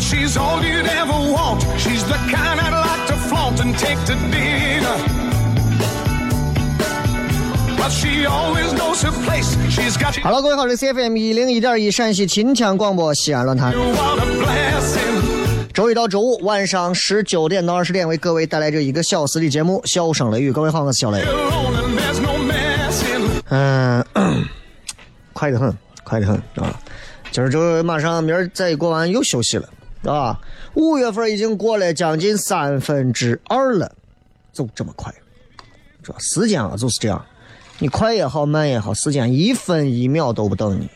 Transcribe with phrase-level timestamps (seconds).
[0.00, 1.62] She's all you'd ever want.
[1.78, 4.96] She's the kind I'd like to flaunt and take to dinner.
[7.76, 9.56] But she always knows her place.
[9.70, 10.18] She's got.
[10.22, 13.72] Hello，各位好，这是 CFM 一零一点一陕西秦腔广播西安论坛。
[15.72, 20.50] 周一到周五晚上十九点到二十点为各位带来这一个小时的节目《笑声雷雨》。
[20.52, 21.22] 各位好，我是小雷。
[23.50, 24.04] 嗯，
[25.32, 26.74] 快得很，快得很啊！
[27.30, 29.68] 今儿就马上明儿再一过完又休息了，
[30.04, 30.40] 啊！
[30.74, 33.92] 五月份已经过了将近三分之二了，
[34.52, 35.12] 就这么快，
[36.02, 37.22] 这时间啊就是这样，
[37.78, 40.88] 你快也好，慢也好，时间一分一秒都不等你，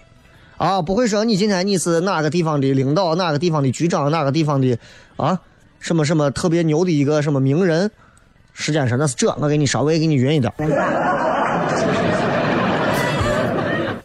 [0.56, 0.80] 啊！
[0.80, 4.78] 不会说你今天你是哪个地方的领导，哪个地方的局长，哪个地方的
[5.16, 5.38] 啊
[5.80, 7.90] 什么什么特别牛的一个什么名人，
[8.54, 10.50] 时间上那是这，我给你稍微给你匀一点。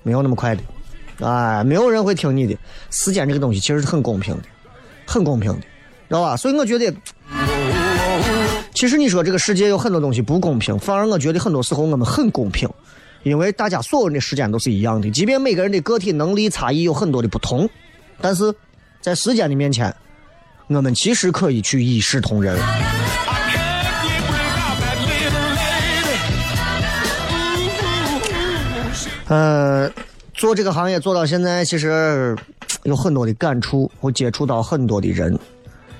[0.03, 0.61] 没有那么快的，
[1.25, 2.57] 哎，没有人会听你的。
[2.89, 4.43] 时间这个东西其实是很公平的，
[5.09, 5.61] 很公平的，
[6.07, 6.37] 知道吧？
[6.37, 6.93] 所以我觉得，
[8.75, 12.69] 其实你说这个世界有很多东西不公平，反而我觉得很多时候我们很公平，
[13.23, 17.67] 因为大家所有人的时间都是一样的，即便每个人的个体能力差异有很多的不同，
[18.21, 18.53] 但是
[19.01, 19.93] 在时间的面前，
[20.67, 22.55] 我们其实可以去一视同仁。
[29.27, 29.91] 呃，
[30.33, 32.35] 做这个行业做到现在，其实
[32.83, 35.37] 有很多的感触，我接触到很多的人，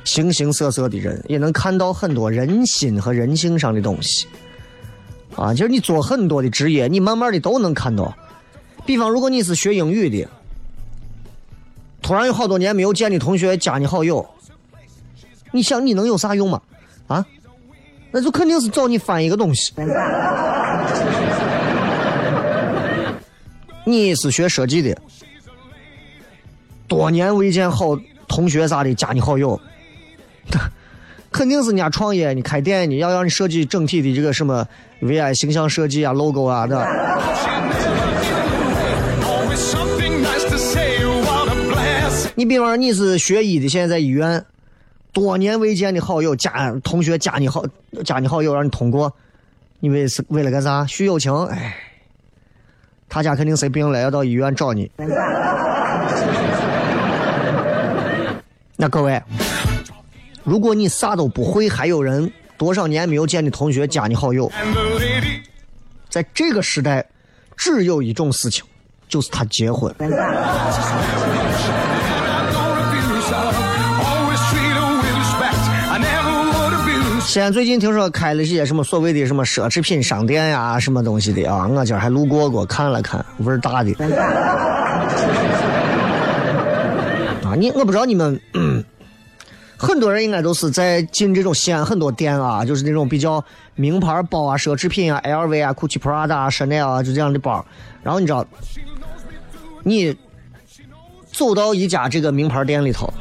[0.04, 4.28] 形形色色的人，也能看到很多人心和人性上的东西。
[5.36, 8.14] 啊，就是你做很多的职业，你慢慢的都能看到。
[8.86, 10.28] 比方，如果你是学英语的，
[12.02, 14.26] 突然有好多年没有见的同学加你好友，
[15.52, 16.62] 你想你能有啥用吗？
[17.08, 17.26] 啊，
[18.12, 19.74] 那就肯定是找你翻一个东西。
[23.86, 24.98] 你是学设计的，
[26.90, 29.62] 多年未见好同学啥的加你好友，
[31.32, 34.68] 肯定是人家创业，你开店，你要让你设计整体的这个什么
[35.02, 36.86] VI 形象设计啊、logo 啊的。
[42.34, 44.44] 你比方说你是学医的，现在在医院，
[45.14, 47.64] 多年未见的好友加同学加你好
[48.04, 49.14] 加你好友让你通过，
[49.80, 50.86] 你为是为了干啥？
[50.88, 51.76] 叙友情，哎，
[53.08, 54.90] 他家肯定生病了，要到医院找你。
[58.82, 59.22] 那各位，
[60.46, 64.50] 如果你啥都不会，还有人多少年没有见的同学加你好友，
[66.10, 67.06] 在这个时代，
[67.58, 68.64] 只有一种事情，
[69.10, 69.94] 就是他结婚。
[77.26, 83.92] 现在最近听说开了一些什么所谓的什么奢侈品商店呀，什么东西的啊，我今儿还路过过看了看，味儿大的。
[87.44, 88.69] 啊，你我不知道你们，嗯
[89.82, 93.42] 很多人应该都是在进这种西安很多店啊，就是那种比较
[93.76, 97.66] 名牌包啊、奢侈品啊、LV 啊、GUCCI、Prada 啊、Chanel 啊，就这样的包。
[98.04, 98.46] 然后你知道，
[99.84, 100.14] 你
[101.32, 103.12] 走到一家这个名牌店里头，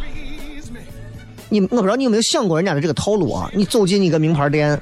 [1.48, 3.48] 你我不知道你有没有想过人家的这个套路啊？
[3.54, 4.80] 你走进一个名牌店，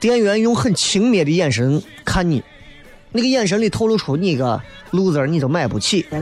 [0.00, 2.42] 店员用很轻蔑的眼神看你，
[3.12, 4.58] 那个眼神里透露出你一个
[4.92, 6.20] loser，你都买不起，对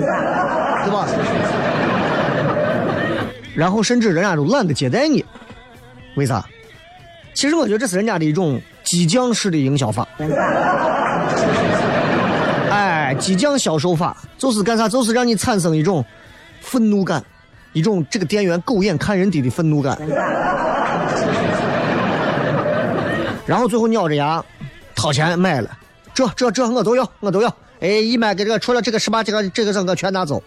[0.91, 1.07] 吧？
[3.55, 5.25] 然后甚至人家都懒得接待你，
[6.17, 6.45] 为啥？
[7.33, 10.07] 其实我觉得这是人家的一种激将式的营销法。
[12.71, 14.89] 哎，激将销售法就是干啥？
[14.89, 16.05] 就是让你产生一种
[16.61, 17.25] 愤怒感，
[17.73, 19.99] 一种这个店员狗眼看人低的愤怒感。
[23.47, 24.45] 然后最后咬着牙
[24.95, 25.71] 掏钱买了，
[26.15, 27.57] 这这这我都要，我都要。
[27.81, 30.43] 哎，一买给这个除了这个十八这个这个整个全拿走。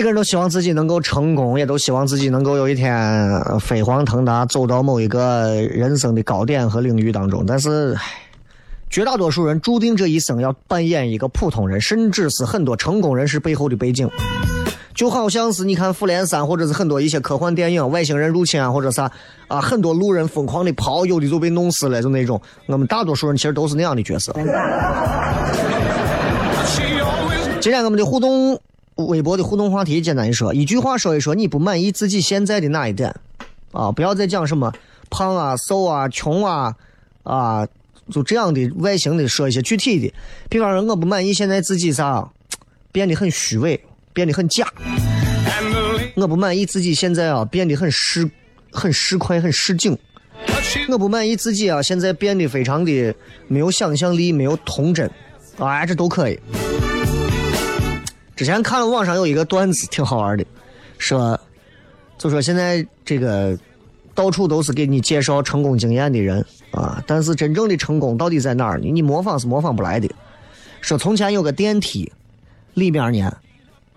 [0.00, 7.44] 每个人都希望自己能够成功，也都希望自己能够有一天飞黄腾达，走到某一个人生的高点和领域当中。
[7.46, 7.94] 但是，
[8.88, 14.08] 绝大多数人注定这一生要扮演一个普通人，甚至是很多成功人士背后的背景。
[14.94, 19.12] 就好像是你看《复联三》，或者是很多一些科幻电影，外星人入侵啊，或者啥
[19.48, 22.40] 啊，很多路人疯狂的跑，有的就被弄死了，就那种。
[22.64, 24.32] 我们大多数人其实都是那样的角色。
[27.60, 28.58] 今天我们的互动。
[29.06, 33.14] 微博的互动话题，简单一说，一句话说一说你不满意自己现在的哪一点
[33.72, 33.90] 啊？
[33.92, 34.72] 不要再讲什么
[35.10, 36.74] 胖啊、瘦啊、穷啊
[37.22, 37.66] 啊，
[38.10, 40.12] 就这样的外形的，说一些具体的。
[40.48, 42.28] 比方说，我不满意现在自己啥，
[42.92, 43.80] 变得很虚伪，
[44.12, 44.66] 变得很假。
[46.16, 48.28] 我不满意自己现在啊，变得很市
[48.72, 49.96] 很市侩、很市井。
[50.88, 53.14] 我不满意自己啊，现在变得非常的
[53.48, 55.10] 没有想象力、没有童真。
[55.58, 56.38] 啊，这都可以。
[58.40, 60.42] 之前看了网上有一个段子，挺好玩的，
[60.96, 61.38] 说，
[62.16, 63.54] 就说现在这个
[64.14, 68.90] 到处都是给你介绍成功经验的人啊，但是真正的成功到底在哪儿呢？
[68.90, 70.10] 你模仿是模仿不来的。
[70.80, 72.10] 说从前有个电梯，
[72.72, 73.30] 里面呢，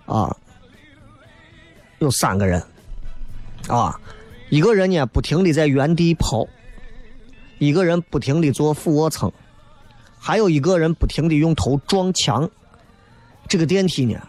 [0.05, 0.35] 啊，
[1.99, 2.61] 有三个人，
[3.69, 3.97] 啊，
[4.49, 6.45] 一个人呢不停的在原地跑，
[7.59, 9.31] 一个人不停的做俯卧撑，
[10.19, 12.51] 还有一个人不停的用头撞墙。
[13.47, 14.19] 这个电梯呢？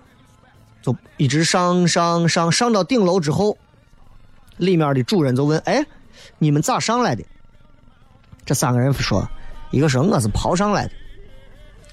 [0.85, 3.57] 就一直上上上上到顶楼之后，
[4.59, 5.83] 里面的主人就问：“哎，
[6.39, 7.25] 你们咋上来的？”
[8.45, 9.27] 这三个人说
[9.73, 10.93] ：“一个说我是跑上来的，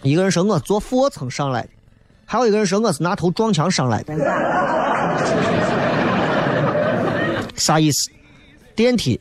[0.02, 1.70] 一个人说我坐俯卧撑上来的，
[2.26, 4.14] 还有一个人说我是拿头撞墙上来的。”
[7.56, 8.10] 啥意思？
[8.76, 9.18] 电梯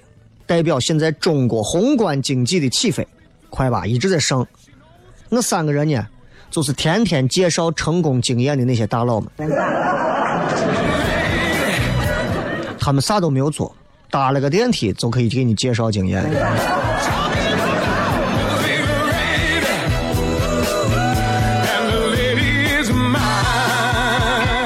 [0.46, 3.06] 代表现在中国宏观经济的起飞，
[3.50, 4.44] 快吧，一直在升。
[5.28, 6.04] 那三个人呢？
[6.50, 9.30] 就是天天介绍成功经验的那些大佬们，
[12.78, 13.72] 他们啥都没有做，
[14.10, 16.22] 搭了个电梯就可以给你介绍经验。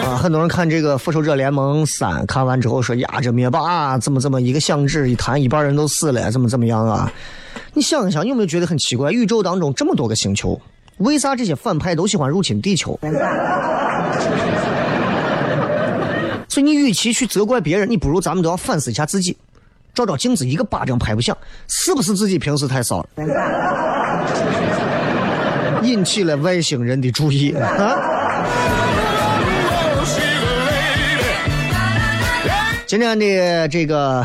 [0.02, 7.12] 啊，很多人看这个《复仇者联盟三》，看完之后说呀，这灭霸怎么怎么一个响指一弹，一半人都死了，怎么怎么样啊？
[7.74, 9.12] 你想一想，有没有觉得很奇怪？
[9.12, 10.58] 宇宙当中这么多个星球。
[10.98, 12.98] 为啥这些反派都喜欢入侵地球？
[16.48, 19.36] 所以你与其去责怪别人，你不如咱们都要反思一下自己，
[19.92, 21.36] 照照镜子，一个巴掌拍不响，
[21.66, 23.08] 是不是自己平时太骚了，
[25.82, 27.96] 引起了外星人的注意啊？
[32.86, 34.24] 今天的这个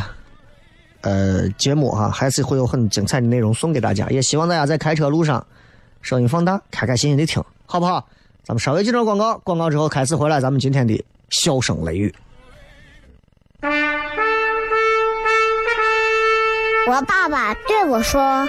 [1.01, 5.43] 呃节目哈，还是会有很精彩的内容送给大家，也希望大家在开车路上。
[6.01, 8.05] 声音放大，开开心心的听，好不好？
[8.43, 12.13] 咱们稍微进段广告，广告之后开始回来，咱们今天的笑声雷雨。
[16.87, 18.47] 我爸爸对我说：“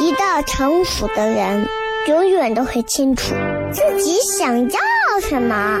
[0.00, 1.66] 一个成熟的人，
[2.06, 3.34] 永远都会清楚
[3.72, 4.78] 自己想要
[5.20, 5.80] 什么，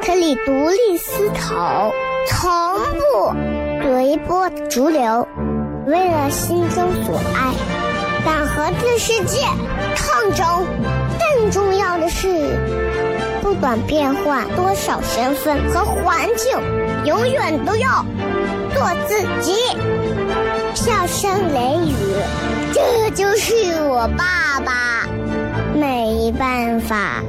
[0.00, 1.92] 可以独立思考，
[2.28, 2.48] 从
[2.94, 3.34] 不
[3.82, 5.28] 随波逐流，
[5.86, 7.52] 为了心中所爱。”
[8.24, 9.42] 敢和这世界
[9.94, 10.66] 抗争，
[11.18, 12.58] 更重要的是，
[13.42, 16.58] 不管变换多少身份和环境，
[17.04, 18.04] 永远都要
[18.74, 19.54] 做自己。
[20.74, 21.94] 笑声雷雨，
[22.72, 25.06] 这就是我爸爸，
[25.74, 27.22] 没办法，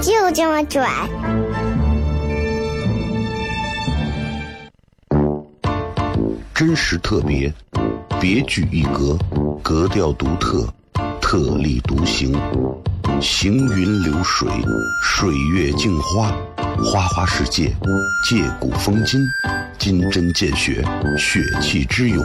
[0.00, 0.88] 就这么拽。
[6.52, 7.52] 真实特别，
[8.20, 9.16] 别具一格。
[9.62, 10.66] 格调独特，
[11.28, 12.32] 特立独行，
[13.20, 14.48] 行云流水，
[15.02, 16.30] 水月镜花，
[16.84, 17.76] 花花世界，
[18.30, 19.20] 借古风今，
[19.76, 20.84] 金针见血，
[21.18, 22.24] 血气之勇，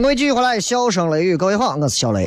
[0.00, 2.26] 迎各位继续回来，笑声雷雨，各位好，我是小雷。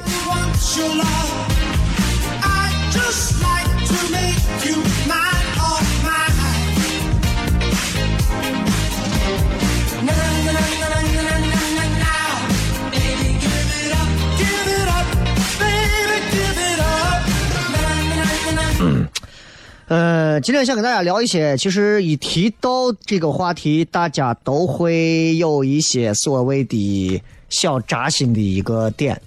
[19.88, 27.22] 呃，今天想跟大家聊一些，其实一提到这个话题，大家都会有一些所谓的
[27.53, 29.22] 小扎心的一个点。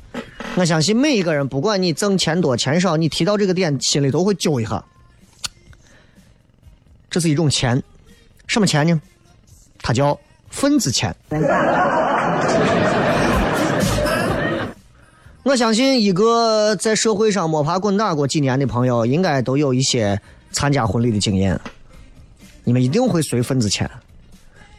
[0.57, 4.85] 我相信每一个人，不管你挣钱多钱少，你提到这个点，心里都会揪一下。
[7.09, 7.81] 这是一种钱，
[8.49, 9.01] 什么钱呢？
[9.79, 10.19] 它叫
[10.51, 11.15] 份子钱。
[15.45, 21.59] 我相信一个在社会上摸爬滚打过几年的朋友，应该都有一些参加婚礼的经验。
[22.65, 23.89] 你们一定会随份子钱，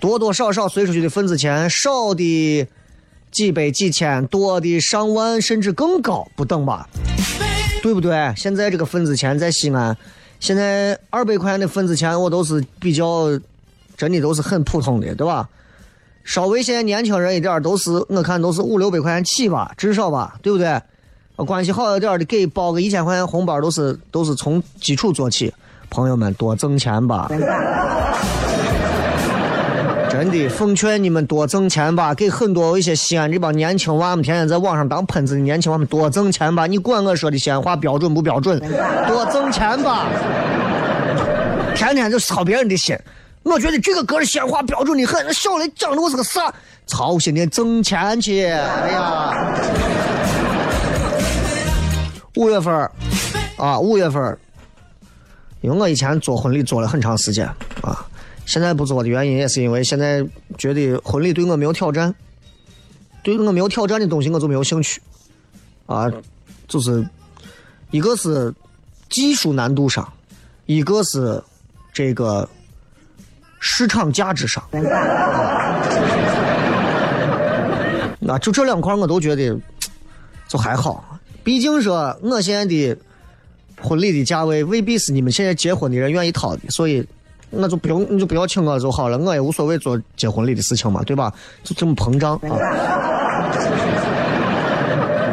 [0.01, 2.67] 多多少少随出去的份子钱，少的
[3.31, 6.87] 几百几千，多的上万甚至更高，不等吧？
[7.83, 8.33] 对不对？
[8.35, 9.95] 现在这个份子钱在西安，
[10.39, 13.27] 现在二百块钱的份子钱，我都是比较，
[13.95, 15.47] 真的都是很普通的，对吧？
[16.23, 20.81] 稍微现在年轻人一点都是，我看都是五六百块钱起吧，至少吧，对不对？
[21.45, 25.53] 关系好一点的，给包个一千块钱红包，都是都是从基础做起。
[25.89, 27.29] 朋友们，多挣钱吧！
[30.17, 36.65] 真的，奉劝你们多挣钱吧，给很多一些西安这帮年轻娃们，天天在网上当喷子的年轻娃们多挣钱吧！
[36.65, 38.59] 你管我说的西安话标准不标准？
[39.07, 40.07] 多挣钱吧！
[41.75, 42.97] 天天就操别人的心。
[43.43, 45.23] 我觉得这个歌的西安话标准的很。
[45.23, 46.51] 那小雷讲的我是个啥？
[46.87, 48.43] 操心的挣钱去！
[48.43, 49.53] 哎呀，
[52.37, 52.73] 五月份
[53.57, 54.35] 啊，五月份
[55.61, 57.45] 因为我以前做婚礼做了很长时间
[57.83, 58.03] 啊，
[58.47, 60.25] 现在不做的原因也是因为现在
[60.57, 62.15] 觉得婚礼对我没有挑战，
[63.21, 64.99] 对我没有挑战的东西我就没有兴趣
[65.85, 66.11] 啊，
[66.67, 67.07] 就是
[67.91, 68.51] 一个是
[69.07, 70.11] 技术难度上，
[70.65, 71.43] 一个是
[71.93, 72.49] 这个。
[73.59, 74.63] 市场价值上，
[78.19, 79.59] 那就这两块我都觉得
[80.47, 81.19] 就还好。
[81.43, 82.95] 毕竟说我现在的
[83.81, 87.03] 婚礼的价位未必是你们现在结婚的人愿意掏的，所以
[87.49, 91.31] 我就不用你就不要请我就好了，我也无所谓做结婚礼的事情嘛，对吧？
[91.63, 92.57] 就这么膨胀啊！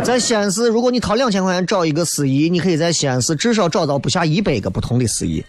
[0.02, 5.44] 在西安市，如果你掏两千块钱找一个司仪，你可以在西安市至少找到不下一百个不同的司仪，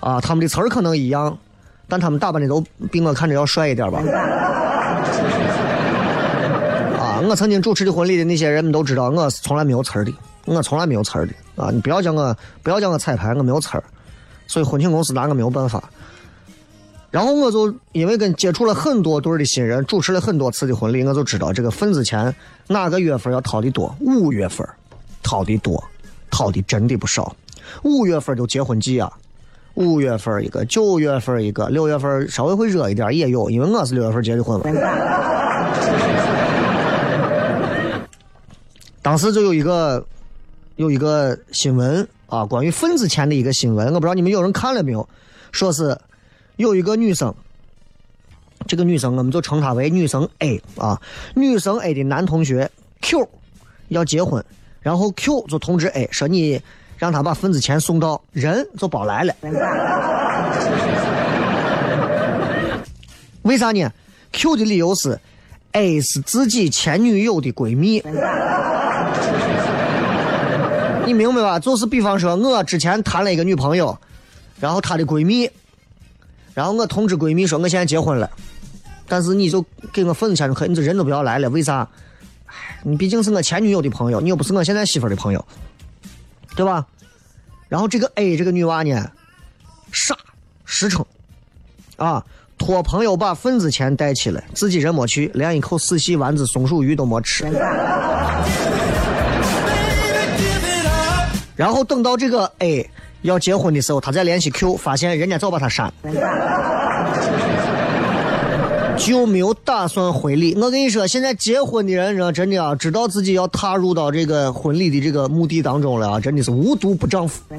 [0.00, 1.38] 啊，他们的词儿可能一样。
[1.88, 3.98] 但他们打扮的都比我看着要帅一点吧？
[6.96, 10.12] 啊，我曾经主持的婚礼的那些人们都知道，我是从来没有词儿的，
[10.44, 11.68] 我从来没有词儿的啊！
[11.72, 13.82] 你不要叫我，不要叫我彩排，我没有词儿，
[14.50, 15.80] 所以婚庆公司拿我没有办法。
[17.08, 22.34] 然后我就因为跟接触了很多对的新人，主持了很多次的婚礼，我就知道这个份子钱
[22.66, 24.68] 哪个月份要掏的多，五月份
[25.22, 25.80] 掏的多，
[26.32, 27.36] 掏的真的不少，
[27.84, 29.12] 五月份就结婚季啊。
[29.74, 34.66] 五月份一个，九月份一个，六月份稍微会热一点也有，因为我是六月份结的婚嘛。
[39.00, 40.04] 当时就有一个
[40.74, 45.06] 有一个新闻啊，关于份子钱的一个新闻，我不知道你们有人看了没有？
[45.52, 45.98] 说是
[46.56, 47.34] 有一个女生，
[48.66, 51.00] 这个女生我们就称她为女生 A 啊，
[51.34, 52.70] 女生 A 的男同学
[53.02, 53.28] Q
[53.88, 54.42] 要结婚，
[54.80, 56.62] 然后 Q 就通知 A 说你。
[57.00, 59.34] 让他把份子钱送到，人就包来了。
[63.40, 63.90] 为啥呢
[64.32, 65.18] ？Q 的理由是
[65.72, 68.02] ，A 是自己前女友的闺蜜。
[71.10, 71.58] 你明白吧？
[71.58, 73.98] 就是比方说，我之前谈了一个女朋友，
[74.60, 75.50] 然后她的闺蜜，
[76.54, 78.30] 然后我通知闺蜜说我现在结婚了，
[79.08, 79.60] 但是你就
[79.92, 81.88] 给我份子钱就可以，你这人都不要来了，为啥？
[82.84, 85.44] 你毕竟是我前女友的朋友，你又不是我现在媳妇的朋友，
[86.54, 86.86] 对吧？
[87.68, 89.10] 然后这个 A 这个女娃呢，
[89.90, 90.16] 傻
[90.64, 91.04] 实诚，
[91.96, 92.24] 啊，
[92.56, 97.46] 托朋友把份子钱带去了，自己人没去，连一口死细丸子、松鼠鱼都没吃。
[101.60, 102.88] 然后等到这个 A
[103.20, 105.92] 要结婚的时候，他再联系 Q，发现人家早把他删了，
[108.96, 110.54] 就没有打算回礼。
[110.54, 117.42] 我跟你说，现在结婚的人，真的啊，知道自己要踏入到这个婚礼的这个墓地当中了啊，真的是无毒不丈夫。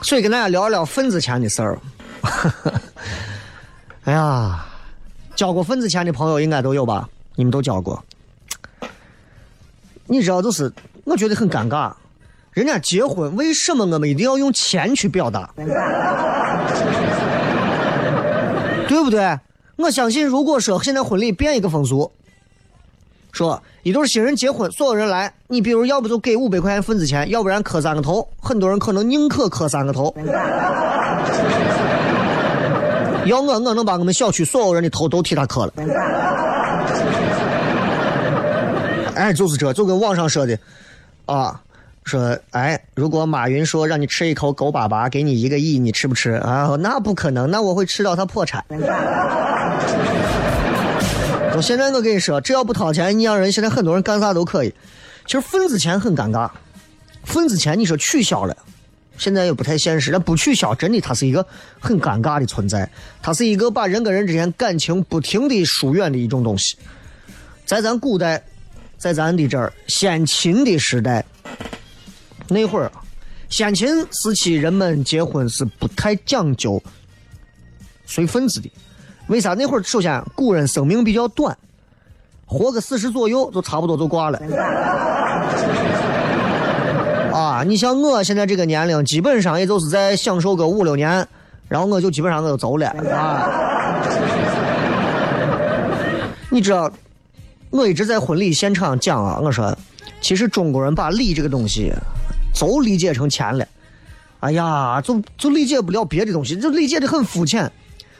[0.00, 1.78] 所以跟大家聊一聊份子钱的事儿。
[4.04, 4.64] 哎呀，
[5.36, 7.06] 交过份子钱的朋友应该都有吧？
[7.36, 8.02] 你们都交过。
[10.12, 10.70] 你知道，就是
[11.04, 11.90] 我觉得很尴尬。
[12.52, 15.48] 人家结婚，为什么我们一定要用钱去表达？
[18.86, 19.38] 对不对？
[19.76, 22.12] 我相信，如果说现在婚礼变一个风俗，
[23.32, 28.28] 说一对新人结婚，所有人来，你比如要不就给五百块钱份子钱，要不然磕三个头。
[28.38, 30.14] 很多人可能宁可磕三个头。
[33.24, 35.72] 要我，我能把我们小区所有人的头都替他磕了。
[39.22, 40.58] 哎，就是这就跟网上说的，
[41.26, 41.62] 啊，
[42.02, 46.76] 说哎，如果马云说让你吃一口狗粑粑，给你一个亿，你吃不吃啊？
[46.80, 48.64] 那不可能，那我会吃到他破产。
[51.54, 54.74] 我现在我跟你说，只要不掏钱，你让人现在很多人干啥都可以。
[55.24, 56.50] 其实份子钱很尴尬，
[57.22, 58.56] 份子钱你说取消了，
[59.18, 60.10] 现在也不太现实。
[60.10, 61.46] 那不取消，真的它是一个
[61.78, 62.90] 很尴尬的存在，
[63.22, 66.76] 它是一个把人跟人之间感情不停的疏远的一种东西，
[67.64, 68.42] 在咱古代。
[69.02, 71.24] 在咱的这儿，先秦的时代，
[72.46, 72.88] 那会儿，
[73.48, 76.80] 先秦时期人们结婚是不太讲究
[78.06, 78.70] 随份子的。
[79.26, 79.54] 为啥？
[79.54, 81.58] 那会儿首先古人生命比较短，
[82.46, 84.38] 活个四十左右就差不多就挂了。
[87.34, 91.26] 啊，你像我现在这个年龄，基本上也就是在享受个五六年，
[91.66, 92.86] 然后我就基本上我就走了。
[93.10, 93.50] 啊，
[96.50, 96.88] 你知道？
[97.72, 99.74] 我一直在婚礼现场讲啊，我说，
[100.20, 101.90] 其实中国人把礼这个东西，
[102.54, 103.66] 就理解成钱了。
[104.40, 107.72] 哎呀，就就理解不了别的东西，就理解的很肤浅。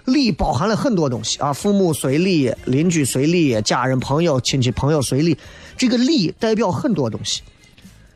[0.07, 5.37] 礼包含了很多东西啊，父母随礼，邻居随礼，家人朋友亲戚朋友随礼，
[5.77, 7.43] 这个礼代表很多东西。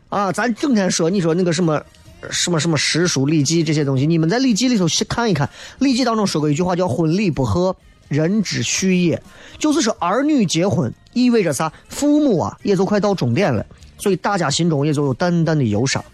[0.09, 1.83] 啊，咱整天说你说那个什么
[2.31, 7.77] 什么什么诗书礼记这些东西，你们在礼记里头去看一看，礼记当中说过一句话叫“婚礼不和”。
[8.09, 9.21] 人之序也，
[9.59, 11.73] 就是说儿女结婚意味着啥？
[11.89, 13.65] 父母啊，也就快到终点了，
[13.97, 16.05] 所以大家心中也就有淡淡的忧伤，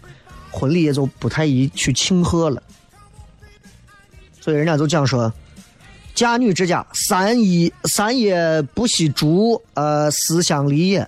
[0.49, 2.63] 婚礼也就不太宜去庆贺了。
[4.39, 5.31] 所以人家就讲说，
[6.15, 11.05] 嫁女之家，三一三夜不惜烛，呃，思乡离也；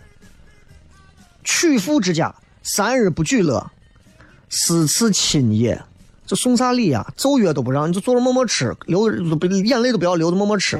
[1.45, 3.71] 娶妇之家，三日不举乐，
[4.49, 5.81] 思次亲也。
[6.25, 7.05] 就送啥礼呀？
[7.15, 9.09] 奏乐都不让，你就坐着默默吃，流
[9.63, 10.75] 眼泪都不要流，默默吃。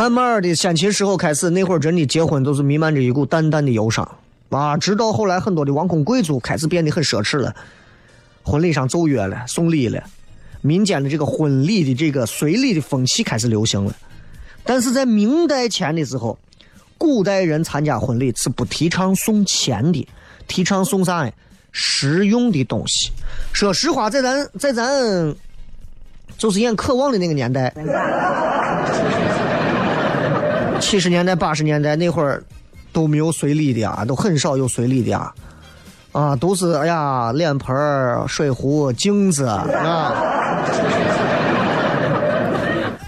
[0.00, 4.16] 慢慢的，先秦时候开始，那会儿真的结婚都是弥漫着一股淡淡的忧伤
[4.48, 4.74] 啊。
[4.74, 7.54] 直到后来，很多的王公贵族开始变得很奢侈了，
[8.42, 10.02] 婚礼上奏乐了，送礼了，
[10.62, 11.10] 民间的。
[11.10, 11.94] 这个婚礼的。
[11.94, 12.80] 这个随礼的。
[12.80, 13.94] 风气开始流行了。
[14.64, 16.38] 但是在明代前的时候，
[16.96, 20.08] 古代人参加婚礼是不提倡送钱的，
[20.48, 21.32] 提倡送啥呀？
[21.72, 23.10] 实用的东西，
[23.52, 25.36] 说实话，在咱在咱
[26.38, 27.18] 就是演渴望的。
[27.18, 27.70] 那个年代，
[30.80, 32.42] 七十年代八十年代那会儿
[32.92, 35.34] 都没有随礼的啊，都很少有随礼的啊，
[36.12, 37.76] 啊，都是哎呀，脸盆
[38.26, 39.66] 水壶、镜子啊。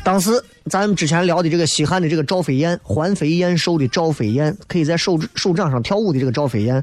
[0.04, 0.30] 当时
[0.68, 6.82] 咱们之前聊的这个西汉的这个赵飞燕，环肥燕瘦的赵飞燕，可以在手手掌上跳舞的这个赵飞燕。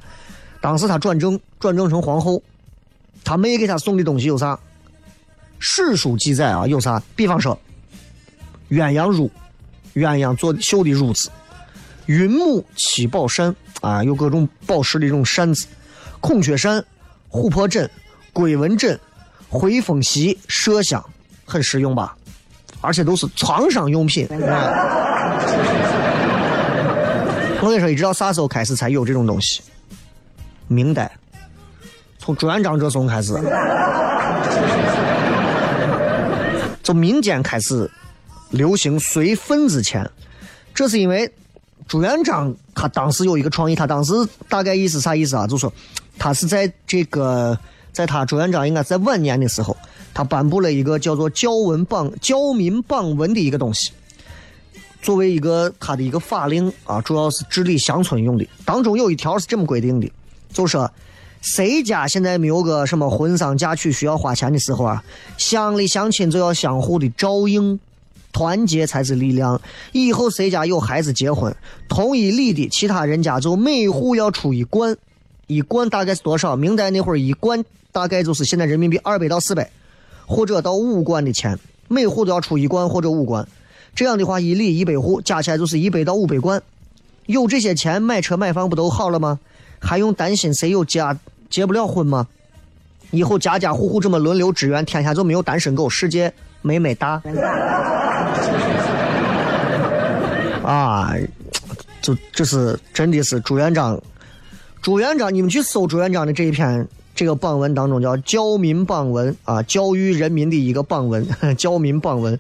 [0.61, 2.41] 当时他转正，转正成皇后，
[3.23, 4.59] 他妹给他送的东西有啥？
[5.59, 7.01] 史书记载啊，有啥？
[7.15, 7.57] 比方说，
[8.69, 9.29] 鸳鸯褥，
[9.95, 11.29] 鸳鸯做绣的褥子，
[12.05, 15.67] 云母七宝扇啊，有各种宝石的这种扇子，
[16.19, 16.83] 孔雀扇、
[17.29, 17.89] 琥珀枕、
[18.33, 18.99] 龟纹枕、
[19.49, 21.03] 回风席、麝香，
[21.45, 22.15] 很实用吧？
[22.81, 24.25] 而且都是床上用品。
[27.61, 29.61] 我跟你说，一直到啥时候开始才有这种东西？
[30.67, 31.11] 明代，
[32.17, 33.33] 从朱元璋这时候开始，
[36.83, 37.91] 从民间开始
[38.49, 40.09] 流行随份子钱，
[40.73, 41.31] 这是因为
[41.87, 44.13] 朱元璋他当时有一个创意，他当时
[44.47, 45.47] 大概意思啥意思啊？
[45.47, 45.71] 就说
[46.17, 47.57] 他是在这个，
[47.91, 49.75] 在他朱元璋应该在晚年的时候，
[50.13, 53.91] 他颁布了一个叫做教文榜教民榜文的一个东西，
[55.01, 58.47] 作为一个他的一个法令啊，主要是治理乡村用的。
[58.65, 60.11] 当中有一条是这么规定的，
[60.51, 60.91] 就说
[61.41, 65.03] 谁家现在没有个什么婚丧嫁娶需要花钱的时候啊，
[65.37, 67.79] 乡里乡亲就要相互的照应。
[68.31, 69.59] 团结才是力量。
[69.91, 71.55] 以后谁家有孩子结婚，
[71.87, 74.95] 同一里的其他人家就每户要出一贯，
[75.47, 76.55] 一贯大概是多少？
[76.55, 79.69] 明代那会儿一贯大概就是现在人民币二百到四百，
[80.25, 83.47] 或者到五贯的钱，每户都要出一贯或者五贯。
[83.95, 86.61] 这样的话，一里一百户加起来就是一百到五百贯。
[87.25, 89.39] 有这些钱买车买房不都好了吗？
[89.79, 91.17] 还用担心谁有家
[91.49, 92.27] 结不了婚吗？
[93.11, 97.21] 以后家家户户这么轮流支援，天下就没有单身狗，世界美美哒。
[100.71, 101.15] 啊，
[101.99, 103.99] 就这是真的是朱元璋，
[104.83, 111.27] 朱元璋，你们去搜朱元璋的这一篇这个榜文当中叫教民榜文啊，教育人民的一个榜文，
[111.57, 112.39] 教民榜文，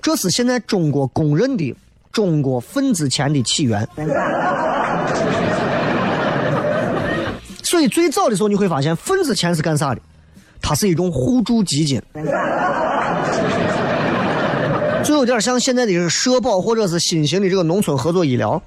[0.00, 1.74] 这是现在中国公认的
[2.12, 3.88] 中国份子钱的起源。
[7.64, 10.00] 所以最早的时候你会发现份子钱是干啥的？
[10.60, 12.00] 它是一种互助基金。
[15.04, 18.62] 就有点像现在的社保或者是新型的这个农村合作医疗，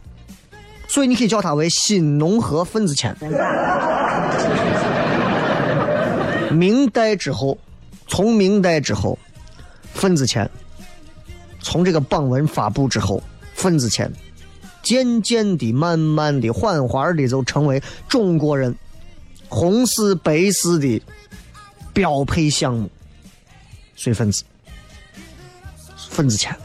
[0.87, 3.15] 所以你可以叫它为新农合份子钱。
[6.51, 7.57] 明代之后，
[8.07, 9.17] 从明代之后，
[9.93, 10.49] 份子钱，
[11.59, 13.21] 从这个榜文发布之后，
[13.53, 14.11] 份子钱
[14.83, 18.75] 渐渐的、慢慢的、缓缓的就成为中国人
[19.49, 21.01] 红事白事的
[21.93, 22.89] 标配项目，
[23.95, 24.43] 随份子。
[26.15, 26.55] 份子钱，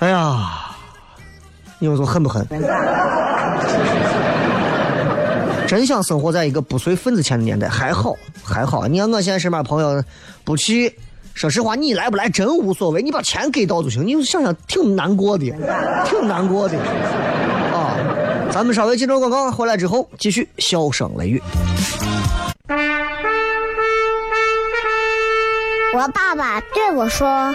[0.00, 0.74] 哎呀，
[1.78, 2.44] 你们说狠不狠？
[5.68, 8.88] 真想生活在一个不随份子钱的年代，还好还好。
[8.88, 10.02] 你看我现在身边朋友
[10.44, 10.98] 不去，
[11.32, 14.04] 说实话，你来不来真无所谓，你把钱给到就行。
[14.04, 15.52] 你想想，挺难过的，
[16.04, 16.76] 挺难过的
[17.72, 17.94] 啊。
[18.50, 21.40] 咱们稍微进段广告，回来之后继续笑声雷雨。
[25.94, 27.54] 我爸爸对我说。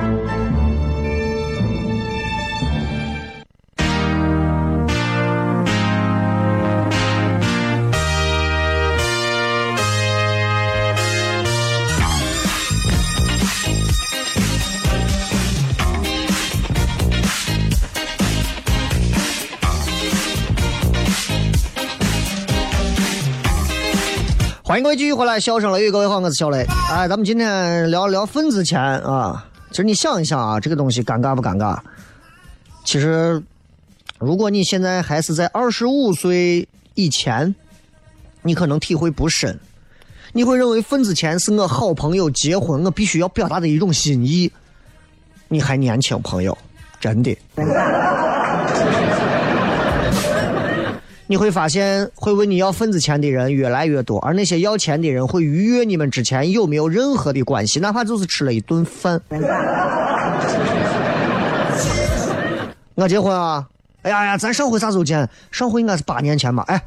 [24.71, 26.65] 欢迎各位继续回来，笑声雷雨，各位好，我是小雷。
[26.89, 29.45] 哎，咱们今天聊聊份子钱啊。
[29.69, 31.77] 其实你想一想啊，这个东西尴尬不尴尬？
[32.85, 33.43] 其实，
[34.17, 37.53] 如果你现在还是在二十五岁以前，
[38.43, 39.59] 你可能体会不深。
[40.31, 44.49] 你会认为份子钱是我好朋友结婚我必须要表达的一种心意。
[45.49, 46.57] 你还年轻，朋友，
[46.97, 47.37] 真的。
[51.31, 59.21] 你会发现，会问你要份子钱的人越来越多，而那些要钱的人会逾越你们之前有没有任何的关系，哪怕就是吃了一顿饭。
[62.95, 63.65] 我结婚啊！
[64.01, 65.29] 哎呀呀，咱上回啥时候见？
[65.51, 66.65] 上回应该是八年前吧？
[66.67, 66.83] 哎，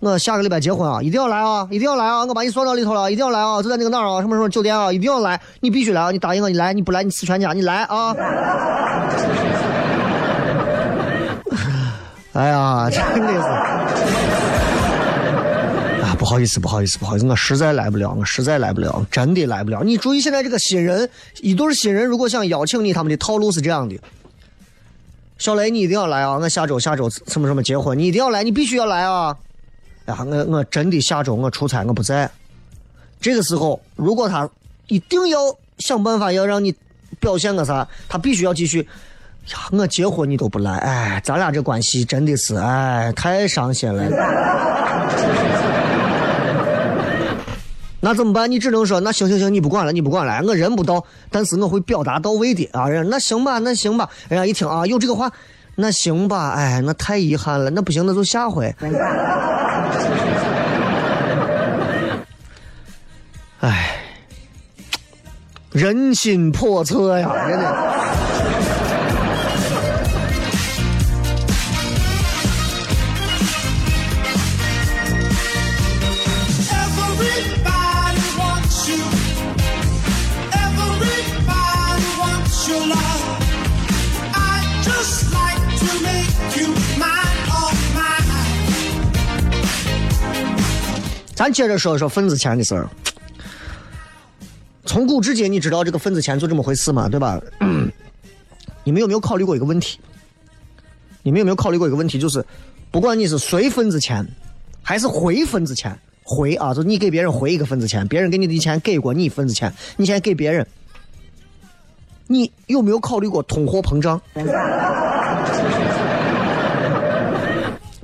[0.00, 1.66] 我下个礼拜结婚啊，一定要来啊！
[1.70, 2.26] 一定要来啊！
[2.26, 3.62] 我把你送到里头了，一定要来啊！
[3.62, 4.20] 就在那个哪儿啊？
[4.20, 4.92] 什么什么酒店啊？
[4.92, 5.40] 一定要来！
[5.60, 6.10] 你必须来啊！
[6.10, 6.74] 你答应我，你来！
[6.74, 7.54] 你不来，你死全家！
[7.54, 8.14] 你来啊！
[12.32, 13.40] 哎呀，真的是
[16.02, 16.16] 啊！
[16.18, 19.82] 不好意思，不好意思，不好意思，我实在来不了，我实在来不了，真的来不了。
[19.84, 21.08] 你注意，现在这个新人，
[21.40, 23.98] 一对新人如果想邀请你，他们的套路是这样的：
[25.36, 26.38] 小雷，你一定要来啊！
[26.38, 29.36] 我下周下周什么什么结婚，你一定要来，你必须要来啊！
[30.06, 32.30] 呀，我我真的下周我出差，我不在。
[33.20, 34.48] 这个时候，如果他
[34.86, 35.38] 一定要
[35.78, 36.74] 想办法要让你
[37.20, 38.88] 表现个啥，他必须要继续。
[39.50, 44.02] 呀，我结婚你都不来，哎，咱俩这关系真的是，哎，太伤心了。
[48.04, 48.50] 那怎么办？
[48.50, 52.88] 你只能说那行行行，你不管了，你不管了，我人不到，但是我会表达到位的啊。
[52.88, 54.08] 人那行吧，那行吧。
[54.28, 55.30] 人家一听啊，有这个话，
[55.76, 56.50] 那行吧。
[56.56, 58.74] 哎，那太遗憾了，那不行，那就下回。
[63.60, 63.96] 哎，
[65.70, 68.01] 人心叵测呀，真的。
[91.42, 92.88] 咱接着说说份子钱的事儿。
[94.86, 97.40] 从古至今，你知道这个份子钱就这么回事吗，对吧？
[98.84, 99.98] 你们有没有考虑过一个问题？
[101.24, 102.16] 你们有没有考虑过一个问题？
[102.16, 102.44] 就是，
[102.92, 104.24] 不管你是随份子钱，
[104.84, 110.64] 还是回份子钱，回啊，就你给别人回一个份子钱，别人给你的钱给过你份子钱，你现在给别人，
[112.28, 114.22] 你有没有考虑过通货膨胀？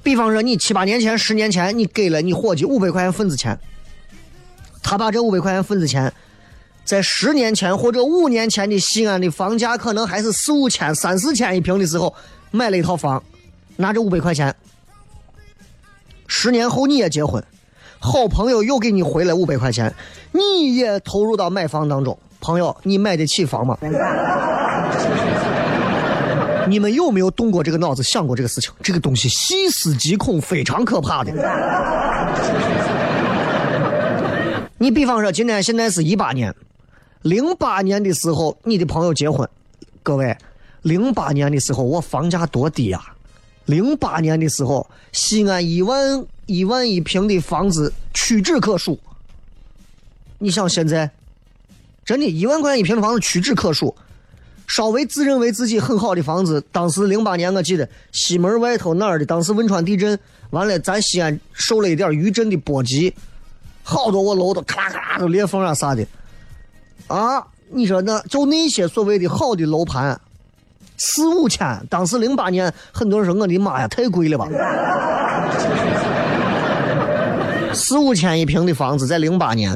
[0.08, 3.60] 比方说，你七八年前、十年前，你给了你伙计五百块钱份子钱，
[4.82, 6.10] 他把这五百块钱份子钱，
[6.82, 12.14] 在十年前或者五年前的西安的房价可能还是四五千、三四千一平的时候，
[12.50, 13.22] 买了一套房，
[13.76, 14.56] 拿着五百块钱，
[16.26, 17.44] 十年后你也结婚，
[17.98, 19.94] 好朋友又给你回来五百块钱，
[20.32, 23.76] 你也投入到买房当中，朋友，你买得起房吗？
[26.68, 28.70] 你们有没有动过这个脑子，想过这个事情？
[28.82, 31.32] 这个东西细思极恐，非常可怕的。
[34.76, 36.54] 你比方说，今天现在是一八年，
[37.22, 39.48] 零八年的时候，你的朋友结婚，
[40.02, 40.36] 各位，
[40.82, 43.00] 零八年的时候我房价多低呀、
[43.64, 48.96] 零八年的时候，西安一万一万一平的房子屈指可数。
[50.38, 51.10] 你想现在，
[52.04, 53.96] 真的，一万块钱一平的房子屈指可数。
[54.68, 60.16] 稍微自认为自己很好的房子，当时零八年我记得西门外头哪儿的，当时汶川地震
[60.50, 63.12] 完了，咱西安受了一点余震的波及，
[63.82, 66.06] 好多我楼都咔啦咔都裂缝啊啥的，
[67.06, 70.20] 啊，你说那就那些所谓的好的楼盘，
[70.98, 74.48] 四五千，当时零八年很多人说我的妈呀太贵了吧，
[77.72, 79.74] 四五千一平的房子在零八年，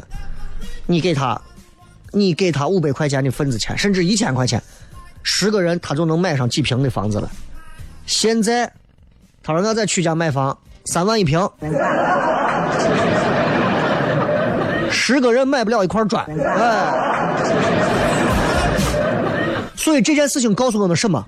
[0.85, 1.41] 你给他，
[2.11, 4.61] 你给他五百块钱的份子钱，甚至一千块钱。
[5.23, 7.31] 十个人他就能买上几平的房子了。
[8.05, 8.71] 现在，
[9.41, 11.49] 他说我在曲家买房，三万一平，
[14.91, 16.93] 十个人买不了一块砖，哎。
[19.75, 21.25] 所以这件事情告诉我们什么？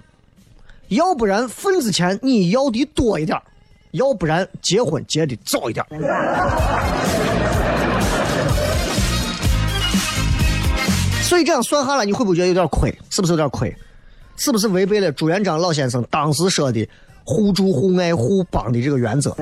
[0.90, 3.42] 要不然份子钱你要的多一点，
[3.92, 5.86] 要不然结婚结的早一点。
[11.24, 12.96] 所以这样算下来，你会不会觉得有点亏？
[13.10, 13.76] 是不是有点亏？
[14.38, 16.88] 是不是违背了朱元璋老先生当时说的
[17.24, 19.36] “互助互爱互帮”的这个原则？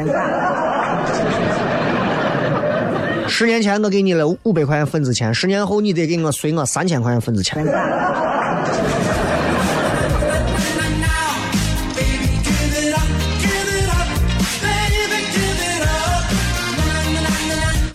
[3.27, 7.65] 十年前我给你了五百块钱份子钱，十年后你得给我随我三千块钱份子钱。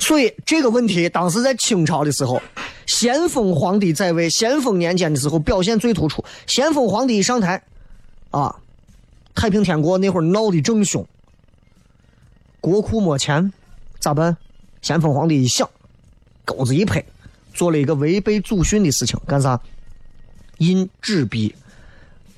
[0.01, 2.41] 所以这个问题当时在清朝的时候，
[2.89, 6.25] 咸丰皇帝在位，咸丰年间的时候表现最突出。
[6.47, 7.63] 咸丰皇帝一上台，
[8.31, 8.57] 啊，
[9.35, 11.07] 太平天国那会儿闹得正凶，
[12.63, 13.53] 国库没钱，
[14.01, 14.35] 咋办？
[14.81, 15.69] 咸丰皇帝一想，
[16.47, 17.05] 钩子一拍，
[17.53, 19.61] 做了一个违背祖训的事情，干啥？
[20.57, 21.55] 印纸币。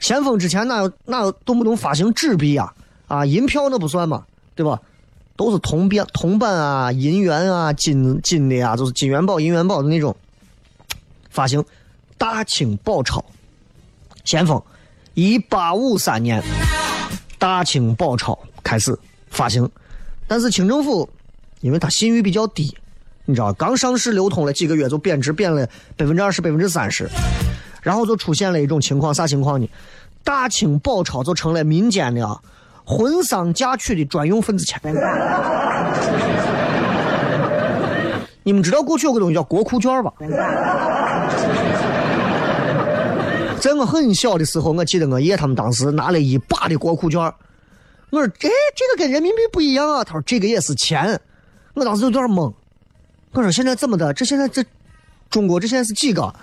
[0.00, 2.74] 咸丰之前哪有哪有动不动发行纸币呀？
[3.06, 4.80] 啊，银票那不算嘛，对吧？
[5.36, 10.14] 都是铜边、铜板啊、银元啊、金金的呀、就是金元宝、银元宝的那种
[11.30, 11.64] 发行。
[12.18, 13.24] 大清宝钞，
[14.24, 14.62] 咸丰
[15.14, 16.42] 一八五三年，
[17.38, 18.94] 大清宝钞开始
[19.30, 19.66] 发行，
[20.26, 21.08] 但是清政府
[21.60, 22.76] 因为它信誉比较低，
[23.24, 25.66] 你知道，刚上市流通了几个月就贬值，贬了
[25.96, 27.08] 百分之二十、百分之三十，
[27.80, 29.66] 然后就出现了一种情况，啥情况呢？
[30.22, 32.38] 大清宝钞就成了民间的啊
[32.84, 34.78] 婚丧嫁娶的专用份子钱。
[38.50, 40.12] 你们知道过去有个东西叫国库券吧？
[43.60, 47.20] 在我很小的时候，我记得我爷他们当时拿了一把的国库券。
[48.10, 51.16] 我说：“哎这个跟人民币不一样啊。”他说：“这个也是钱。”
[51.74, 52.52] 我当时有点懵。
[53.30, 54.12] 我说：“现在怎么的？
[54.12, 54.64] 这现在这
[55.30, 56.34] 中国这现在是几个？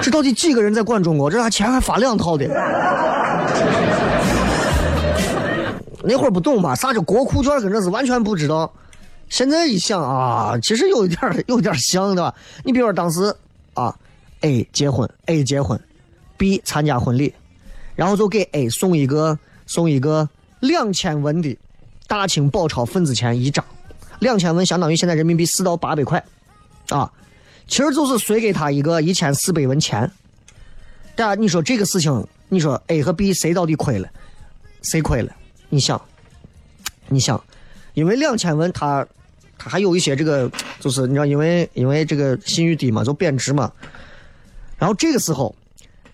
[0.00, 1.28] 这到底几个人在管中国？
[1.28, 2.46] 这还钱还发两套的？
[6.02, 6.74] 那会儿不懂吧？
[6.74, 7.60] 啥叫国库券？
[7.60, 8.72] 跟这是完全不知道。
[9.28, 12.34] 现在一想啊，其实有一点有点像，对吧？
[12.64, 13.34] 你比如说当时
[13.74, 13.94] 啊
[14.40, 15.78] ，A 结婚，A 结婚
[16.36, 17.34] ，B 参加婚礼，
[17.94, 20.28] 然后就给 A 送一个送一个
[20.60, 21.58] 两千文的
[22.06, 23.62] 大清宝钞份子钱一张，
[24.20, 26.24] 两千文相当于现在人民币四到八百块，
[26.88, 27.12] 啊，
[27.66, 30.10] 其实就是随给他一个一千四百文钱。
[31.14, 34.08] 但你说这个事情，你说 A 和 B 谁到底亏了？
[34.80, 35.30] 谁亏了？
[35.70, 36.00] 你想，
[37.08, 37.42] 你想，
[37.94, 39.06] 因为两千文它
[39.58, 40.50] 它还有一些这个，
[40.80, 43.70] 就是你知道，因为因为这个信誉低嘛，就贬值嘛。
[44.78, 45.54] 然后这个时候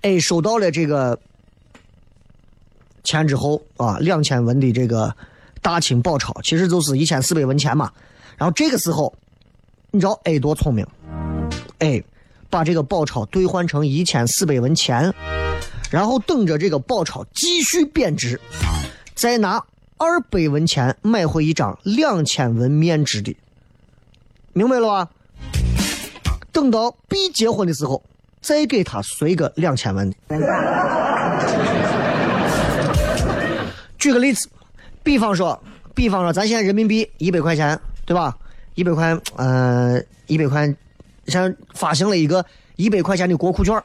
[0.02, 1.18] ，A 收到了这个
[3.02, 5.14] 钱之后啊，两千文的这个
[5.60, 7.92] 大清宝钞，其实就是一千四百文钱嘛。
[8.36, 9.14] 然后这个时候，
[9.90, 10.86] 你知道 A 多聪明
[11.78, 12.04] ？A
[12.50, 15.12] 把这个宝钞兑换成一千四百文钱，
[15.90, 18.40] 然后等着这个宝钞继续贬值，
[19.14, 19.64] 再拿
[19.96, 23.36] 二百文钱买回一张两千文面值的，
[24.52, 25.10] 明白了吧？
[26.50, 28.02] 等到 B 结婚的时候，
[28.40, 30.16] 再给他随个两千文的。
[33.98, 34.48] 举个例子，
[35.02, 35.62] 比方说，
[35.94, 38.36] 比方说，咱现在人民币一百块钱，对吧？
[38.74, 40.74] 一百块，呃，一百块，
[41.28, 42.44] 像发行了一个
[42.76, 43.80] 一百块钱的国库券，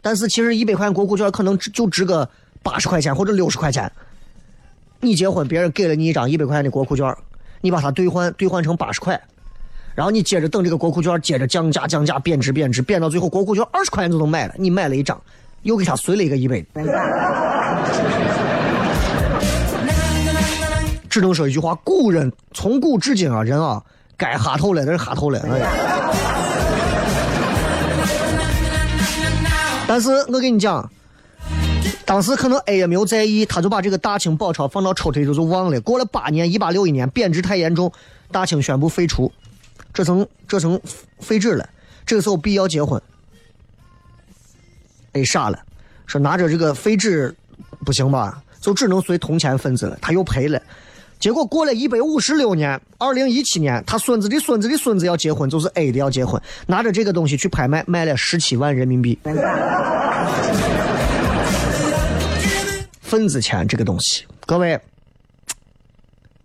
[0.00, 2.28] 但是其实一百块国库券可能就值个
[2.62, 3.92] 八十块钱或者六十块钱。
[5.06, 7.14] 你结婚，别人给了你一张一百块钱的国库券，
[7.60, 9.18] 你把它兑换兑换成八十块，
[9.94, 15.16] 然后你接着等这个国库券接着降价降价贬值贬值贬到最后国库券二十块钱就能买了，你买了一张，
[15.62, 16.60] 又给他随了一个一百。
[21.08, 23.80] 只能说一句话：古人从古至今啊，人啊，
[24.16, 25.38] 该哈透了，那是哈透了。
[25.48, 25.68] 哎呀
[29.86, 30.90] 但是我跟你讲，
[32.06, 35.80] 当时可能 A 也没有在意，他就把这个大清宝钞放到抽屉里就忘了。
[35.80, 37.92] 过了八年，一八六一年，贬值太严重，
[38.30, 39.30] 大清宣布废除，
[39.92, 40.80] 这成这成
[41.18, 41.68] 废纸了。
[42.06, 43.02] 这个时候 B 要结婚
[45.14, 45.58] ，A 傻了，
[46.06, 47.34] 说拿着这个废纸
[47.84, 50.62] 不行吧，就只能随铜钱分子了，他又赔了。
[51.18, 59.18] 结果过了一百五十六年，二零一七年，他孙子的孙子的孙子要结婚，就是 A 的要结婚，拿着这个东西去拍卖，卖了十七万人民币。
[63.06, 64.76] 份子钱这个东西，各位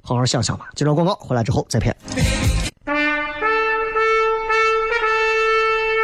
[0.03, 0.69] 好好想想吧。
[0.75, 1.95] 接着广告回来之后再骗。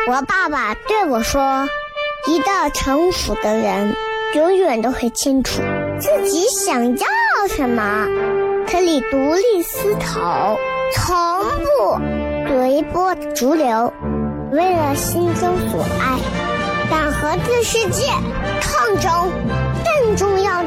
[0.10, 1.70] 我爸爸对我说
[2.28, 3.96] ：“一个成熟的人，
[4.34, 5.62] 永远都会清楚
[6.00, 7.08] 自己想要
[7.56, 8.08] 什么，
[8.68, 10.58] 可以独立思考，
[10.96, 12.00] 从不
[12.48, 13.94] 随波逐流，
[14.52, 16.18] 为了心中所爱，
[16.90, 18.08] 敢和这世界
[18.60, 19.32] 抗争。
[20.00, 20.47] 更重要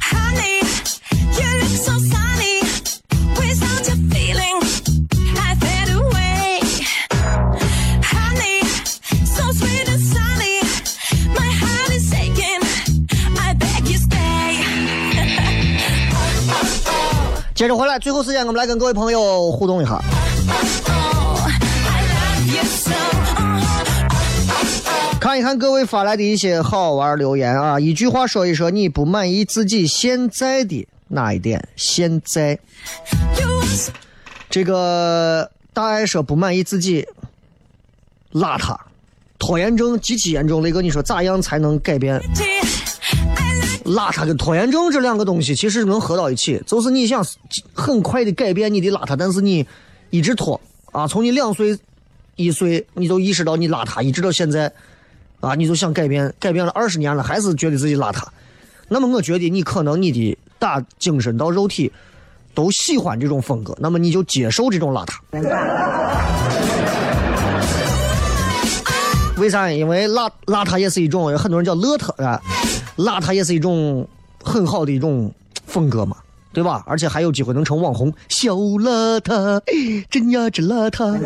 [0.00, 0.62] Honey,
[1.38, 2.60] you look so sunny.
[3.36, 4.56] Without your feeling,
[5.36, 6.60] I fade away.
[8.02, 8.62] Honey,
[9.24, 10.60] so sweet and sunny.
[11.34, 12.62] My heart is aching.
[13.38, 14.16] I beg you stay.
[17.54, 19.94] 接着回来，最后时间我们来跟各位朋友互动一下。
[19.94, 20.02] Oh,
[20.88, 23.07] oh, Oh, I love you so.
[25.38, 31.68] 看一看各位发来的一些好玩留言啊，一句话说一说你不满意自己现在的哪一点？
[31.76, 32.58] 现在
[34.50, 37.06] 这个大爱说不满意自己
[38.32, 38.76] 邋遢，
[39.38, 40.60] 拖延症极其严重。
[40.60, 42.20] 雷哥，你说咋样才能改变？
[43.84, 47.24] 邋遢跟拖延症这两个东西其实能合到一起，就是你想
[47.72, 49.64] 很快的改变你的邋遢，但是你
[50.10, 51.78] 一直拖啊，从你两岁、
[52.34, 54.72] 一岁你就意识到你邋遢，一直到现在
[55.40, 58.24] 啊，你就想改变，改变了二十年了，还是觉得自己邋遢。
[58.88, 61.92] 那么我觉得你可能你的打精神到肉体
[62.54, 65.14] 都喜欢这种风格，那么你就接受这种邋遢。
[69.36, 69.70] 为啥？
[69.70, 72.42] 因为邋邋遢也是一种，有很多人叫邋遢啊，
[72.96, 74.08] 邋遢也是一种
[74.42, 75.32] 很好的一种
[75.66, 76.16] 风格嘛，
[76.52, 76.82] 对吧？
[76.86, 79.60] 而且还有机会能成网红，小邋遢，
[80.10, 81.16] 真呀真邋遢。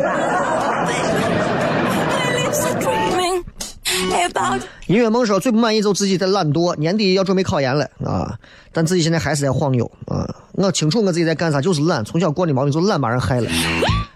[4.86, 8.38] 音乐梦说最不满意就自己在懒惰，年底要准备考研了啊，
[8.72, 10.28] 但自己现在还是在晃悠啊。
[10.52, 13.50] 我清楚我自己在干啥，就是懒，从小惯的毛病就懒把人害了，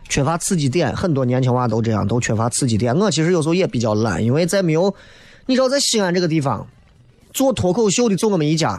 [0.09, 0.95] 缺乏刺激点。
[0.95, 2.95] 很多年轻娃都这样，都缺乏刺激点。
[2.97, 4.95] 我其实有时候也比较懒，因为在没有，
[5.47, 6.67] 你知道在西安这个地方，
[7.33, 8.79] 做脱口秀的就我们一家，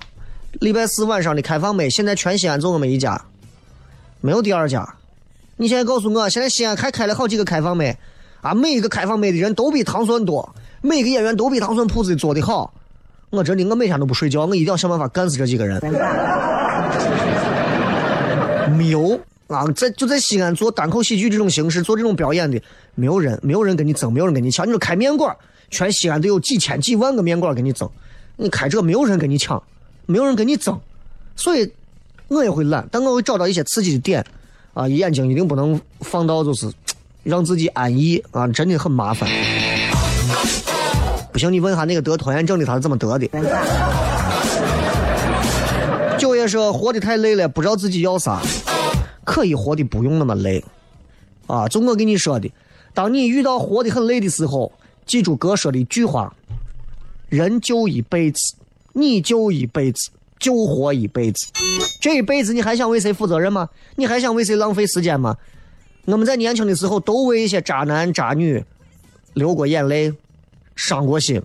[0.60, 3.20] 礼拜四晚上的开放麦，现在全西安就我们一家，
[4.22, 4.96] 没有第二家。
[5.58, 7.98] 你现在告诉我，现在西安还开了好几个开放麦，
[8.42, 12.74] 啊，每一个开放麦的人都比唐蒜多，每个演员都比糖蒜铺子做的好。
[13.30, 15.82] 我真的，我每天都不睡觉，我一定要想办法干死这几个人。
[18.78, 22.62] 没有啊，在就在西安做单口喜剧这种形式，做这种表演的，
[22.96, 24.66] 没有人，没有人跟你争，没有人跟你抢。
[24.66, 25.36] 你说开面馆，
[25.70, 27.90] 全西安都有几千几万个面馆跟你争，
[28.38, 29.62] 你开这没有人跟你抢，
[30.06, 30.80] 没有人跟你争，
[31.36, 31.70] 所以
[32.28, 34.26] 我也会懒，但我会找到一些刺激的点
[34.74, 36.72] 啊，眼睛一定不能放到就是
[37.24, 39.30] 让自己安逸啊，真的很麻烦。
[41.38, 43.30] 不行，你问下那个得拖延症的他是怎么得的。
[46.18, 48.42] 九爷说活得太累了，不知道自己要啥，
[49.24, 50.66] 可以活的不用那么累，
[51.46, 52.52] 啊，就我跟你说的，
[52.92, 54.72] 当你遇到活得很累的时候，
[55.06, 56.34] 记住哥说的一句话：
[57.30, 58.40] 人就一辈子，
[58.94, 60.10] 你就一辈子，
[60.40, 61.46] 就活一辈子，
[62.02, 63.70] 这一辈子你还想为谁负责任吗？
[63.96, 65.38] 你还想为谁浪费时间吗？
[66.06, 68.66] 我们在年轻的时候都为一些渣男渣女
[69.36, 70.12] 流过眼泪，
[70.78, 71.42] 伤过心，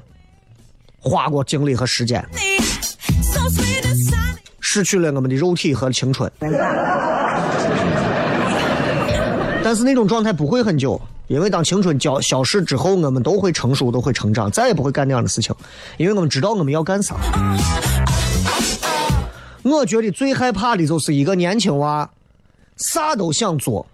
[1.00, 2.24] 花过精力和时间。
[4.60, 6.30] 失去了我们的肉体和青春。
[9.64, 15.54] 但是那种状态不会很久，因为当青春消消逝之后，我们都会成熟，都会成长，再也不会干那样的事情，
[15.96, 17.16] 因为我们知道我们要干啥。
[19.62, 22.10] 我觉得最害怕的就是一个年轻娃，
[22.76, 23.86] 啥都想做，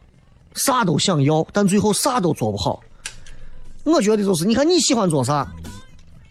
[0.54, 2.82] 啥都想要，但最后啥都做不好。
[3.88, 5.46] 我觉得就是，你看你喜欢做啥，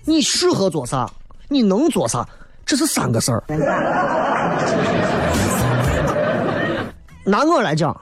[0.05, 1.09] 你适合做啥，
[1.47, 2.27] 你能做啥，
[2.63, 3.43] 这是三个事儿。
[7.25, 7.99] 拿我来讲，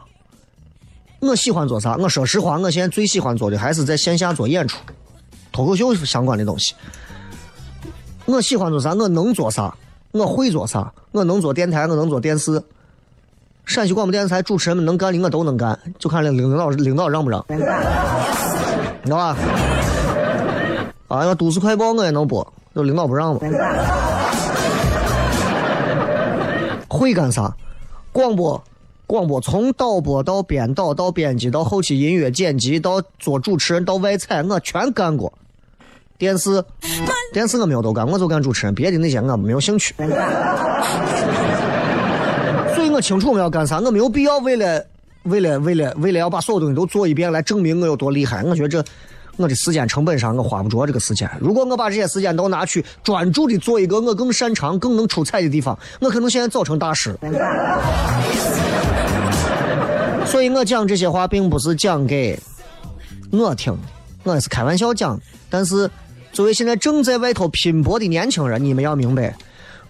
[1.19, 1.95] 我喜欢做啥？
[1.95, 4.77] 我说实话，我现在最喜欢做的还是在线下做演出，
[5.53, 6.75] 脱口秀相关的东西。
[8.25, 8.93] 我喜欢做啥？
[8.93, 9.73] 我能做啥？
[10.11, 10.91] 我会做啥？
[11.11, 12.61] 我能做电台，我能做电视。
[13.65, 17.43] 陕西广播电视台主持人们能干的我都能干，就看领领导领导让不让，
[19.05, 19.37] 你知道吧？
[21.07, 23.39] 啊，要都市快报我也能播，就领导不让嘛。
[26.87, 27.55] 会干啥？
[28.11, 28.63] 广播，
[29.05, 35.31] 广播从导播到编导到编辑到后期音乐剪辑到做主持人到外采，我全干过。
[36.17, 36.63] 电视，
[37.31, 39.93] 电视我没有都干，我就干主持人，别的那些我没有兴趣。
[42.73, 44.83] 所以我清楚我要干啥，我没有必要为了
[45.25, 48.43] 为了为了为了要把所有东西都做一遍来证明我有多厉害。
[48.43, 48.83] 我觉得这
[49.37, 51.29] 我的时间成本上我花不着这个时间。
[51.41, 57.17] 如果我把这些时间都拿去专注的做一个我更擅长、更能出彩的地方，我可能现在早成大师。
[60.25, 62.39] 所以我讲这些话并不是讲给
[63.31, 63.77] 我听，
[64.23, 65.19] 我是开玩笑讲。
[65.49, 65.89] 但是
[66.31, 69.35] 作为现在正在外头拼搏的年轻人，你们要明白，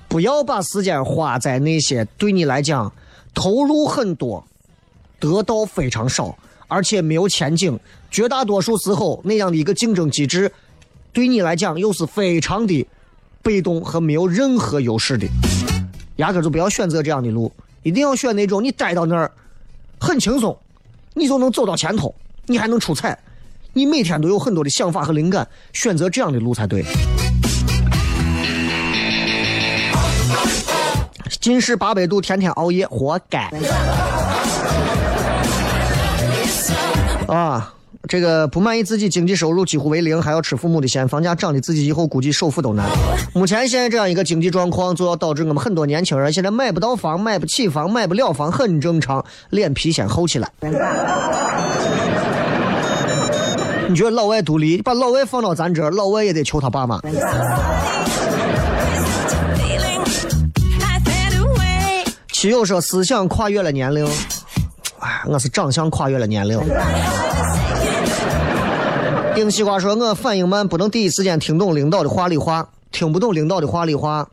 [0.08, 2.92] 不要把时间花在那些对你来讲
[3.34, 4.44] 投入很多、
[5.20, 6.38] 得到非常少，
[6.68, 7.80] 而且没有前景。
[8.12, 10.52] 绝大多数时候，那样的一个竞争机制，
[11.12, 12.88] 对你来讲又是非常的
[13.42, 15.28] 被动和没有任何优势的。
[16.18, 17.52] 压根就不要选择这样的路，
[17.84, 19.30] 一定要选那种你待到那儿
[20.00, 20.58] 很轻松，
[21.14, 23.18] 你就能走到前头，你还能出彩，
[23.74, 26.86] 你每天都有很多的想法和灵感，选择这样的路才对。
[31.42, 33.52] 近视八百度，天天熬夜，活该。
[37.28, 37.74] 啊，
[38.08, 42.88] 这个不满意自己经济收入几乎为零，还要吃父母的钱，房价涨的自己以后估计首付都难。
[43.34, 50.52] 目前现在这样一个经济状况，就要导致我们很多年轻人现在买不到房、买不起房、买不了房，很正常，脸皮先厚起来。
[53.88, 57.00] 你觉得老外独立，把老外放到咱这，老外也得求他爸妈。
[62.32, 64.08] 亲友说思想跨越了年龄，
[65.06, 66.60] 哎，我是长相跨越了年龄。
[69.36, 74.28] 丁西瓜说：“我反应慢，不能第一时间听懂领导的话里话，听不懂领导的话里话，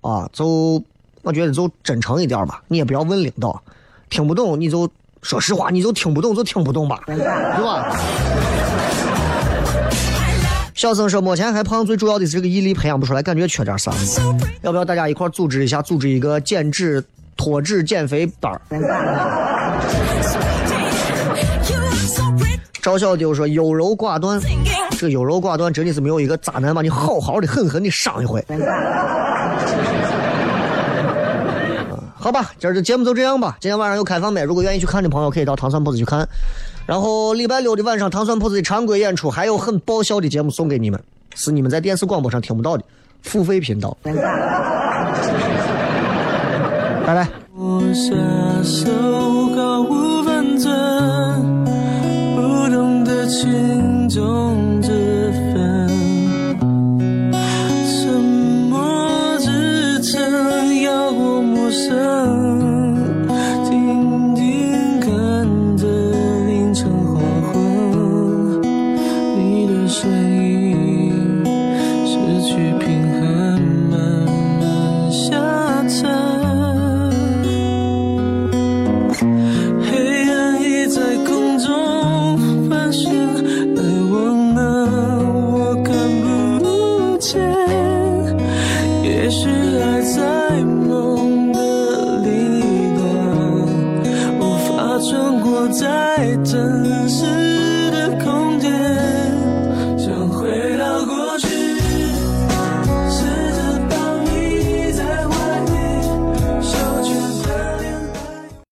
[0.00, 0.80] 啊，就
[1.22, 3.60] 我觉得就真诚一点吧，你也不要问领导，
[4.08, 4.88] 听不懂你就
[5.22, 7.96] 说实话，你就听不懂就听不懂吧，对吧？”
[10.72, 13.90] 小生说：“目前还胖，最主要的是这个毅力培养不出来，感觉缺点啥。
[14.62, 17.04] 要不要大家一块组织一下，组织一个减脂、
[17.36, 18.60] 脱脂、减肥班儿？”
[22.82, 24.40] 赵小丢说：“优柔寡断，
[24.92, 28.42] 这个优柔寡断真的是没有一个渣男把你好好的狠狠的伤一回。
[32.14, 33.58] 好吧，今儿这节目就这样吧。
[33.60, 36.26] 今天晚上有开放麦，如果愿意去看的朋友，可以到糖蒜铺子去看。
[36.86, 40.98] 然后礼拜六的晚上，糖蒜铺子的常规演出还有很爆笑的节目送给你们，
[41.34, 42.84] 是你们在电视广播上听不到的
[43.22, 43.94] 付费频道。
[44.02, 44.14] 拜
[47.14, 47.28] 拜。
[47.54, 48.10] 我下
[48.62, 48.88] 手
[50.64, 51.64] 高无分寸，
[52.36, 54.59] 不懂得轻重